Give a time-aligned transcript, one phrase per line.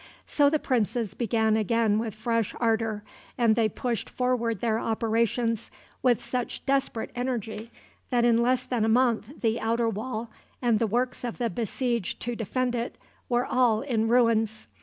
[0.25, 3.03] So the princes began again with fresh ardor,
[3.37, 5.69] and they pushed forward their operations
[6.01, 7.69] with such desperate energy
[8.09, 12.19] that in less than a month the outer wall, and the works of the besieged
[12.21, 12.97] to defend it,
[13.29, 14.65] were all in ruins.